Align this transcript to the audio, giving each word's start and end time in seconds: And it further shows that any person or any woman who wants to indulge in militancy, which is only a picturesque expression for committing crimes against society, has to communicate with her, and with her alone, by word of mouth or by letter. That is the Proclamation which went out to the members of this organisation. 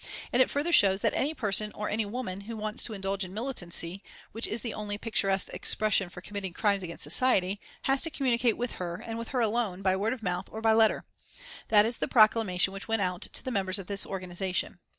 And 0.33 0.41
it 0.41 0.49
further 0.49 0.71
shows 0.73 1.03
that 1.03 1.13
any 1.13 1.35
person 1.35 1.71
or 1.75 1.87
any 1.87 2.07
woman 2.07 2.41
who 2.41 2.57
wants 2.57 2.81
to 2.85 2.93
indulge 2.93 3.23
in 3.23 3.35
militancy, 3.35 4.01
which 4.31 4.47
is 4.47 4.65
only 4.65 4.95
a 4.95 4.97
picturesque 4.97 5.53
expression 5.53 6.09
for 6.09 6.21
committing 6.21 6.53
crimes 6.53 6.81
against 6.81 7.03
society, 7.03 7.59
has 7.83 8.01
to 8.01 8.09
communicate 8.09 8.57
with 8.57 8.71
her, 8.77 8.95
and 9.05 9.19
with 9.19 9.27
her 9.27 9.41
alone, 9.41 9.83
by 9.83 9.95
word 9.95 10.13
of 10.13 10.23
mouth 10.23 10.49
or 10.51 10.59
by 10.59 10.73
letter. 10.73 11.05
That 11.67 11.85
is 11.85 11.99
the 11.99 12.07
Proclamation 12.07 12.73
which 12.73 12.87
went 12.87 13.03
out 13.03 13.21
to 13.31 13.43
the 13.45 13.51
members 13.51 13.77
of 13.77 13.85
this 13.85 14.03
organisation. 14.07 14.79